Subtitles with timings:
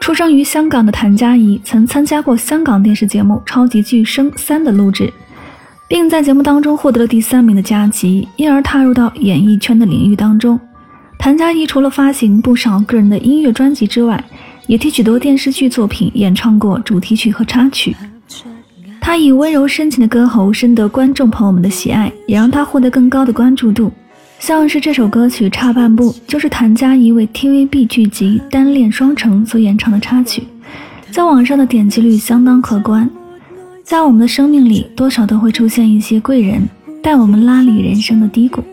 [0.00, 5.12] 出生于香港的谭嘉怡曾参加过香港电视节目《超级巨声三》的录制，
[5.86, 10.58] 并在节目当中获得了第三名的佳绩，因而踏入到演艺圈的领域当中。
[11.18, 14.24] 谭嘉怡除了发行不少个人的音乐专辑之外，
[14.66, 17.94] 也替许多电视剧作品演唱过主题曲和插曲。
[19.00, 23.92] 她以温柔深情的歌喉深得观众朋友们的喜爱，也让她获得更高的关注度。
[24.40, 30.42] 像是这首歌曲《差半步》，就是谭嘉怡为 TVB 剧集《单恋双城》所演唱的插曲，
[31.10, 33.08] 在网上的点击率相当可观。
[33.84, 36.66] 在我们的生命里，多少都会出现一些贵人，
[37.02, 38.64] 带我们拉离人生的低谷。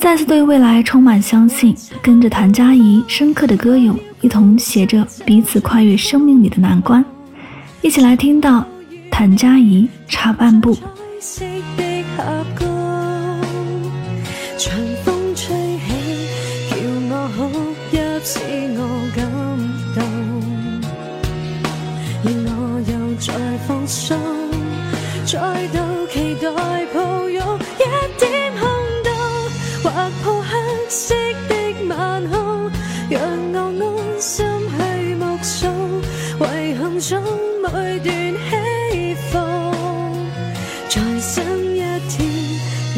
[0.00, 7.04] 再次对未来充满相信，跟着谭嘉怡深刻的歌咏，一同写着彼此跨越生命里的难关。
[7.82, 8.66] 一起来听到
[9.10, 10.74] 谭嘉怡差半步。
[14.58, 14.72] 长
[15.04, 15.86] 风吹起，
[16.70, 16.76] 叫
[17.10, 17.38] 我哭
[17.90, 18.40] 泣，使
[18.78, 18.80] 我
[19.14, 19.18] 感
[19.94, 19.98] 动，
[22.24, 22.50] 而我
[22.90, 23.28] 又再
[23.68, 24.18] 放松，
[25.26, 25.34] 再
[25.68, 25.76] 度
[26.10, 26.46] 期待
[26.94, 27.25] 抱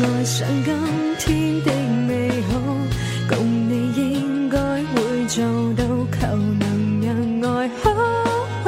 [0.00, 1.72] 爱上今天的
[2.06, 2.52] 美好，
[3.28, 5.44] 共你应该会做
[5.76, 5.84] 到，
[6.20, 6.62] 求能
[7.02, 7.08] 让
[7.58, 7.92] 爱好
[8.62, 8.66] 好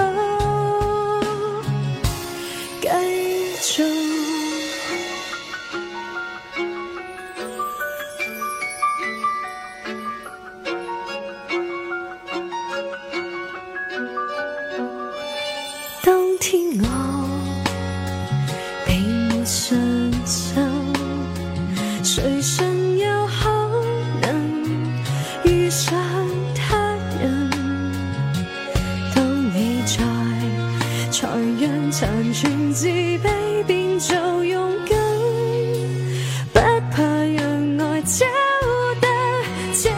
[2.81, 2.89] 继
[3.61, 3.85] 续。
[16.03, 16.85] 当天我
[22.23, 23.49] 谁信有可
[24.21, 24.29] 能
[25.43, 25.97] 遇上
[26.55, 26.77] 他
[27.19, 27.51] 人？
[29.15, 30.05] 当你在，
[31.11, 31.27] 才
[31.59, 34.99] 让残存自卑变做勇敢，
[36.53, 36.61] 不
[36.95, 38.27] 怕让爱走
[39.01, 39.09] 得
[39.73, 39.89] 这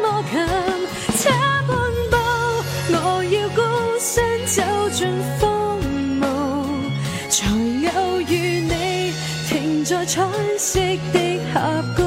[0.00, 0.38] 么近，
[9.88, 10.22] 在彩
[10.58, 10.78] 色
[11.14, 12.02] 的峡谷，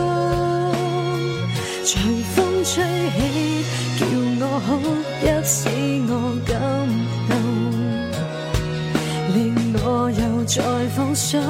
[1.84, 2.00] 随
[2.36, 3.66] 风吹起，
[3.98, 4.06] 叫
[4.40, 4.70] 我哭
[5.20, 5.58] 泣，使
[6.08, 6.14] 我
[6.46, 6.54] 感
[7.28, 7.34] 动，
[9.34, 9.42] 令
[9.84, 10.62] 我又再
[10.96, 11.42] 放松，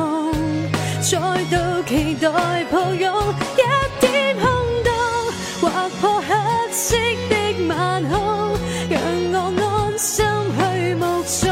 [1.02, 2.32] 再度期待
[2.72, 3.14] 抱拥
[3.58, 3.60] 一
[4.00, 4.46] 点空
[4.86, 4.90] 洞，
[5.60, 6.32] 划破黑
[6.72, 6.96] 色
[7.28, 7.36] 的
[7.68, 8.12] 晚空，
[8.90, 8.96] 让
[9.34, 10.24] 我安心
[10.58, 11.52] 去目送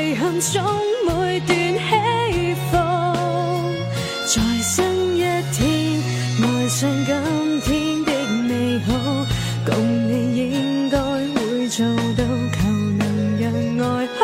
[0.00, 0.81] 遗憾中
[4.34, 4.82] 在新
[5.16, 5.20] 一
[5.52, 6.00] 天，
[6.40, 8.10] 爱上今天的
[8.48, 8.90] 美好，
[9.66, 9.76] 共
[10.08, 11.84] 你应该会做
[12.16, 12.66] 到，求
[12.96, 13.02] 能
[13.38, 13.44] 让
[13.78, 14.20] 爱好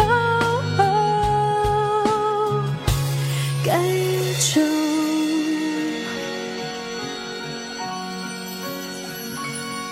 [3.62, 3.68] 继
[4.40, 4.48] 续。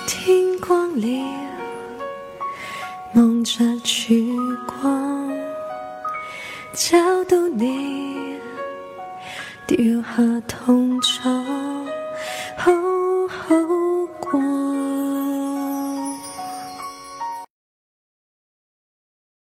[0.06, 1.06] 天光了，
[3.12, 3.52] 望着
[3.84, 4.14] 曙
[4.66, 5.30] 光，
[6.72, 7.95] 找到你。
[9.66, 11.28] 丢下痛楚。